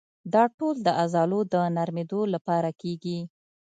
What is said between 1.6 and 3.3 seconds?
نرمېدو لپاره کېږي.